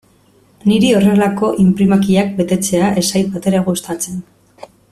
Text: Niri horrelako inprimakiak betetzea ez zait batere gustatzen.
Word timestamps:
Niri 0.71 0.87
horrelako 0.99 1.51
inprimakiak 1.65 2.33
betetzea 2.41 2.91
ez 3.03 3.07
zait 3.13 3.33
batere 3.37 3.65
gustatzen. 3.69 4.21